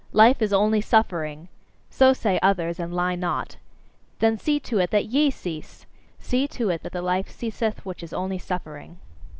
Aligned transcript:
"Life 0.13 0.41
is 0.41 0.51
only 0.51 0.81
suffering": 0.81 1.47
so 1.91 2.11
say 2.11 2.39
others, 2.41 2.79
and 2.79 2.91
lie 2.91 3.13
not. 3.13 3.57
Then 4.17 4.35
see 4.35 4.59
to 4.61 4.79
it 4.79 4.89
that 4.89 5.05
YE 5.09 5.29
cease! 5.29 5.85
See 6.17 6.47
to 6.47 6.71
it 6.71 6.81
that 6.81 6.91
the 6.93 7.03
life 7.03 7.29
ceaseth 7.29 7.85
which 7.85 8.01
is 8.01 8.11
only 8.11 8.39
suffering! 8.39 8.97